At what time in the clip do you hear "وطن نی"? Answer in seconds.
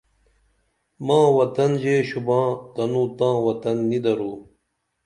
3.45-3.99